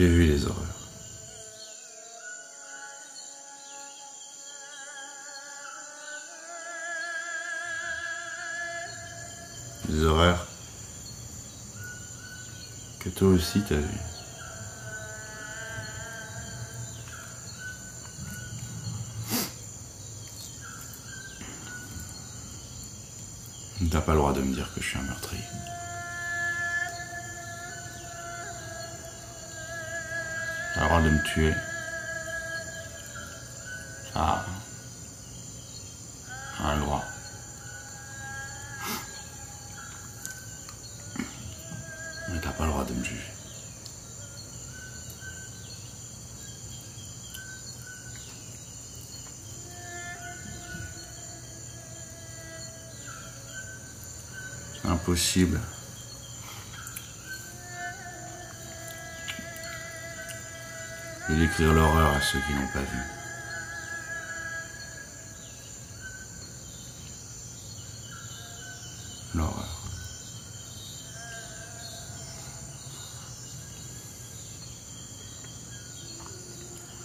J'ai 0.00 0.08
vu 0.08 0.24
les 0.24 0.46
horreurs. 0.46 0.56
Des 9.90 10.04
horreurs 10.04 10.46
que 13.00 13.10
toi 13.10 13.28
aussi 13.28 13.60
t'as 13.68 13.74
vu. 13.74 13.98
T'as 23.90 24.00
pas 24.00 24.12
le 24.12 24.18
droit 24.18 24.32
de 24.32 24.40
me 24.40 24.54
dire 24.54 24.72
que 24.74 24.80
je 24.80 24.88
suis 24.88 24.98
un 24.98 25.02
meurtrier. 25.02 25.42
De 31.02 31.08
me 31.08 31.22
tuer. 31.22 31.54
Ah. 34.14 34.44
Un 36.62 36.78
droit. 36.80 37.02
Mais 42.28 42.40
t'as 42.42 42.50
pas 42.50 42.64
le 42.66 42.70
droit 42.70 42.84
de 42.84 42.92
me 42.92 43.02
juger. 43.02 43.32
Impossible. 54.84 55.60
De 61.30 61.36
décrire 61.36 61.72
l'horreur 61.72 62.16
à 62.16 62.20
ceux 62.20 62.40
qui 62.40 62.54
n'ont 62.54 62.66
pas 62.72 62.80
vu. 62.80 62.98
L'horreur. 69.34 69.80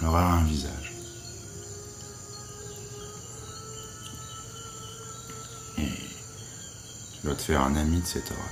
L'horreur 0.01 0.25
a 0.25 0.33
un 0.33 0.43
visage. 0.45 0.93
Et 5.77 5.83
tu 5.83 7.25
dois 7.25 7.35
te 7.35 7.41
faire 7.41 7.61
un 7.61 7.75
ami 7.75 8.01
de 8.01 8.05
cette 8.07 8.31
horreur. 8.31 8.43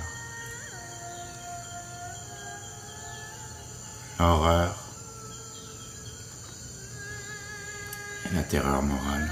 L'horreur 4.20 4.83
la 8.34 8.42
terreur 8.42 8.82
morale 8.82 9.30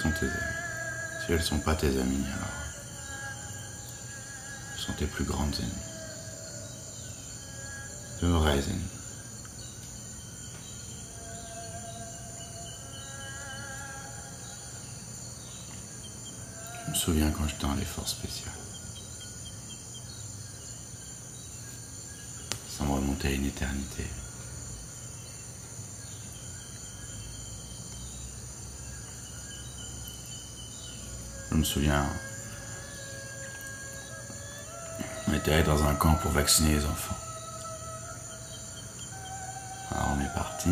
sont 0.00 0.10
tes 0.12 0.26
amis. 0.26 0.36
Si 1.20 1.32
elles 1.32 1.38
ne 1.38 1.42
sont 1.42 1.58
pas 1.58 1.74
tes 1.74 1.88
amies, 1.88 2.24
alors 2.26 2.48
sont 4.78 4.92
tes 4.94 5.06
plus 5.06 5.24
grandes 5.24 5.54
ennemies. 5.60 5.72
De 8.22 8.28
vraies 8.28 8.58
ennemies. 8.58 8.82
Je 16.86 16.90
me 16.90 16.94
souviens 16.94 17.30
quand 17.30 17.46
j'étais 17.46 17.62
dans 17.62 17.74
les 17.74 17.84
forces 17.84 18.12
spéciales. 18.12 18.52
Ça 22.70 22.84
me 22.84 23.26
à 23.26 23.30
une 23.30 23.46
éternité. 23.46 24.06
Je 31.52 31.58
me 31.58 31.64
souviens, 31.64 32.06
on 35.28 35.34
était 35.34 35.52
allé 35.52 35.64
dans 35.64 35.84
un 35.84 35.94
camp 35.94 36.14
pour 36.14 36.30
vacciner 36.30 36.76
les 36.76 36.84
enfants. 36.86 37.14
Alors 39.90 40.16
on 40.16 40.24
est 40.24 40.34
parti, 40.34 40.70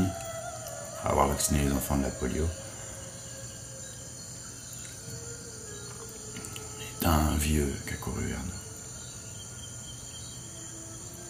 avoir 1.05 1.29
vacciné 1.29 1.65
les 1.65 1.73
enfants 1.73 1.99
de 1.99 2.05
la 2.05 2.09
polio. 2.09 2.49
Et 7.03 7.07
un 7.07 7.37
vieux 7.37 7.71
qui 7.87 7.93
a 7.93 7.97
couru 7.99 8.25
vers 8.25 8.39
nous. 8.39 8.53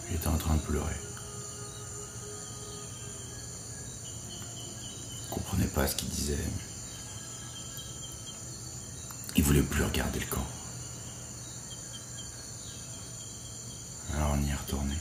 Il 0.09 0.15
était 0.15 0.27
en 0.27 0.37
train 0.37 0.55
de 0.55 0.61
pleurer. 0.61 0.95
Je 5.25 5.33
comprenais 5.33 5.67
pas 5.67 5.87
ce 5.87 5.95
qu'il 5.97 6.07
disait. 6.07 6.37
Voulait 9.51 9.63
plus 9.63 9.83
regarder 9.83 10.17
le 10.17 10.25
camp. 10.27 10.47
Alors 14.15 14.31
on 14.31 14.41
y 14.41 14.49
est 14.49 14.55
retourné. 14.55 14.95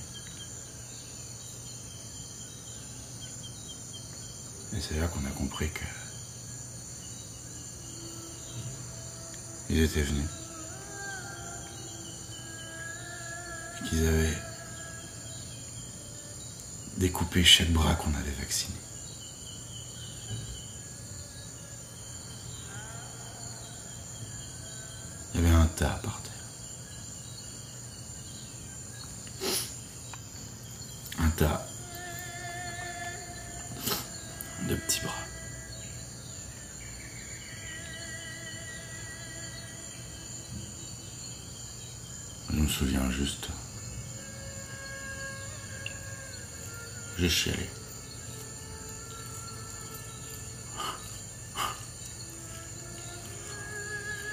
Et 4.72 4.80
c'est 4.80 4.98
là 4.98 5.06
qu'on 5.06 5.24
a 5.24 5.30
compris 5.30 5.70
que. 5.70 5.84
Ils 9.68 9.82
étaient 9.82 10.02
venus. 10.02 10.28
Et 13.78 13.88
qu'ils 13.88 14.08
avaient 14.08 14.38
découpé 16.96 17.44
chaque 17.44 17.70
bras 17.70 17.94
qu'on 17.94 18.12
avait 18.14 18.32
vacciné. 18.40 18.74
Tas 25.80 25.98
par 26.02 26.20
terre. 26.20 26.32
Un 31.20 31.30
tas 31.30 31.66
de 34.68 34.74
petits 34.74 35.00
bras. 35.00 35.14
Je 42.50 42.56
me 42.56 42.68
souviens 42.68 43.10
juste. 43.10 43.48
J'ai 47.16 47.30
chialé. 47.30 47.70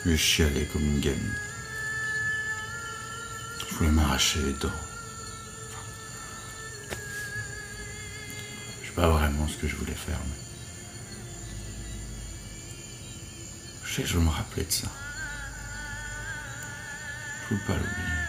J'ai 0.07 0.15
chialé 0.15 0.63
comme 0.71 0.83
une 0.83 1.01
gamine. 1.01 1.35
Je 3.59 3.75
voulais 3.75 3.91
m'arracher 3.91 4.39
les 4.41 4.53
dents. 4.53 4.71
Je 8.81 8.87
sais 8.87 8.93
pas 8.95 9.09
vraiment 9.09 9.45
ce 9.49 9.57
que 9.57 9.67
je 9.67 9.75
voulais 9.75 9.91
faire, 9.91 10.17
mais. 10.29 10.35
Je 13.83 13.95
sais 13.95 14.03
que 14.03 14.07
je 14.07 14.17
me 14.17 14.29
rappeler 14.29 14.63
de 14.63 14.71
ça. 14.71 14.87
Je 17.49 17.55
veux 17.55 17.61
pas 17.67 17.73
l'oublier. 17.73 18.23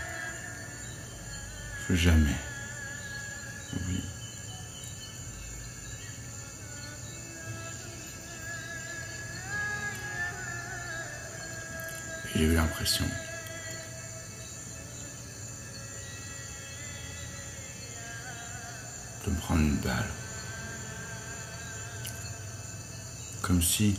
Je 1.86 1.92
veux 1.92 1.98
jamais 2.00 2.47
J'ai 12.38 12.44
eu 12.44 12.54
l'impression 12.54 13.04
de 19.26 19.30
me 19.32 19.36
prendre 19.38 19.60
une 19.60 19.76
balle. 19.78 20.06
Comme 23.42 23.60
si 23.60 23.98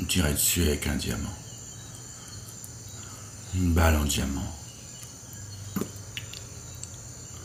on 0.00 0.04
tirait 0.04 0.34
dessus 0.34 0.62
avec 0.62 0.86
un 0.86 0.94
diamant. 0.94 1.36
Une 3.56 3.72
balle 3.72 3.96
en 3.96 4.04
diamant. 4.04 4.54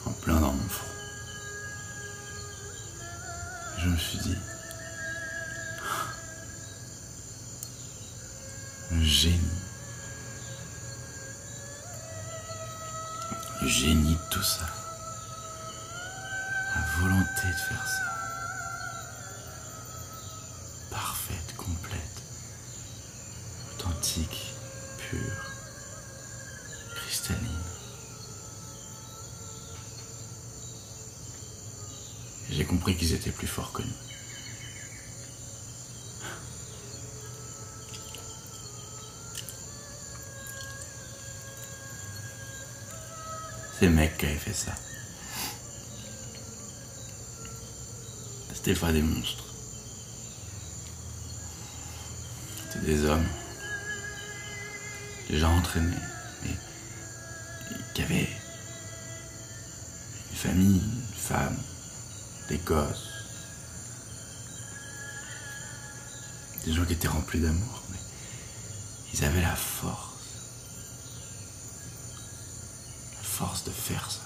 En 0.06 0.12
plein 0.12 0.40
dans 0.40 0.54
mon 0.54 0.70
front. 0.70 0.86
Je 3.80 3.90
me 3.90 3.98
suis 3.98 4.20
dit, 4.20 4.38
génie. 9.04 9.38
Le 13.62 13.68
génie 13.68 14.16
de 14.16 14.30
tout 14.30 14.44
ça. 14.44 14.68
La 16.76 16.82
volonté 17.00 17.48
de 17.48 17.54
faire 17.70 17.88
ça. 17.88 18.04
Parfaite, 20.90 21.56
complète, 21.58 22.22
authentique, 23.74 24.54
pure, 24.98 25.20
cristalline. 26.96 27.48
J'ai 32.50 32.66
compris 32.66 32.96
qu'ils 32.96 33.14
étaient 33.14 33.32
plus 33.32 33.48
forts 33.48 33.72
que 33.72 33.82
nous. 33.82 34.21
C'est 43.82 43.90
mecs 43.90 44.16
qui 44.16 44.28
avaient 44.28 44.36
fait 44.36 44.54
ça. 44.54 44.74
C'était 48.54 48.76
pas 48.76 48.92
des 48.92 49.02
monstres. 49.02 49.44
C'était 52.70 52.86
des 52.86 53.06
hommes. 53.06 53.28
Des 55.32 55.40
gens 55.40 55.58
entraînés. 55.58 55.98
Mais 56.44 56.56
qui 57.96 58.04
avaient 58.04 58.30
une 60.30 60.38
famille, 60.38 60.78
une 60.78 61.16
femme, 61.18 61.58
des 62.50 62.60
gosses. 62.60 63.10
Des 66.66 66.74
gens 66.74 66.86
qui 66.86 66.94
étaient 66.94 67.08
remplis 67.08 67.40
d'amour. 67.40 67.82
Mais 67.90 67.98
ils 69.16 69.26
avaient 69.26 69.42
la 69.42 69.56
force. 69.56 70.12
La 73.18 73.28
de 73.66 73.72
faire 73.72 74.10
ça. 74.12 74.22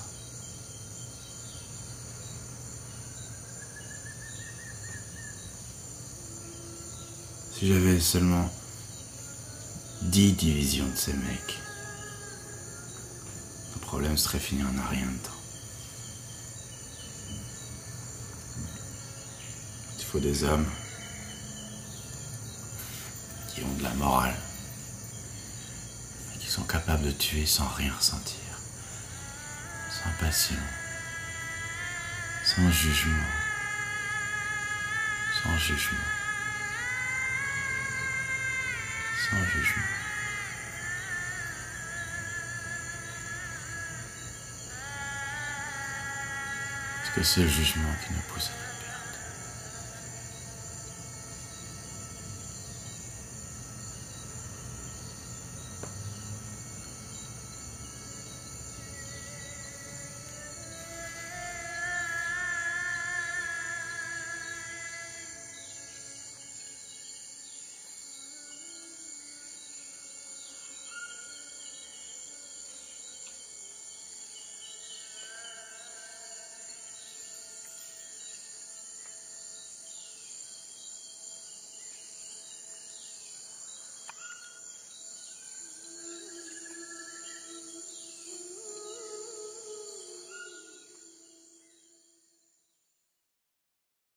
Si 7.54 7.68
j'avais 7.68 8.00
seulement 8.02 8.50
dix 10.02 10.34
divisions 10.34 10.86
de 10.88 10.96
ces 10.96 11.14
mecs, 11.14 11.60
le 13.74 13.80
problème 13.82 14.18
serait 14.18 14.40
fini 14.40 14.64
en 14.64 14.78
un 14.78 14.88
rien 14.90 15.06
de 15.06 15.18
temps. 15.18 15.32
Il 19.98 20.04
faut 20.04 20.20
des 20.20 20.44
hommes 20.44 20.70
qui 23.54 23.64
ont 23.64 23.74
de 23.78 23.84
la 23.84 23.94
morale, 23.94 24.36
et 26.36 26.40
qui 26.40 26.48
sont 26.48 26.64
capables 26.64 27.06
de 27.06 27.12
tuer 27.12 27.46
sans 27.46 27.68
rien 27.70 27.94
ressentir, 27.94 28.45
sans 30.06 30.26
passion, 30.26 30.56
sans 32.44 32.70
jugement, 32.72 33.32
sans 35.44 35.58
jugement. 35.58 35.98
sans 39.30 39.44
jugement. 39.48 39.82
Est-ce 47.02 47.12
que 47.16 47.24
c'est 47.24 47.42
le 47.42 47.48
jugement 47.48 47.96
qui 48.06 48.14
nous 48.14 48.22
pousserait 48.32 48.75